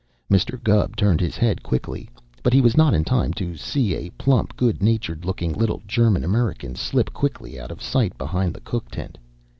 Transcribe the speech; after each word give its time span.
Mr. 0.31 0.57
Gubb 0.63 0.95
turned 0.95 1.21
his 1.21 1.37
head 1.37 1.61
quickly, 1.61 2.09
but 2.41 2.53
he 2.53 2.59
was 2.59 2.75
not 2.75 2.95
in 2.95 3.03
time 3.03 3.33
to 3.33 3.55
see 3.55 3.93
a 3.93 4.09
plump, 4.17 4.57
good 4.57 4.81
natured 4.81 5.25
looking 5.25 5.53
little 5.53 5.83
German 5.85 6.23
American 6.23 6.73
slip 6.75 7.13
quickly 7.13 7.59
out 7.59 7.69
of 7.69 7.83
sight 7.83 8.17
behind 8.17 8.55
the 8.55 8.61
cook 8.61 8.89
tent. 8.89 9.19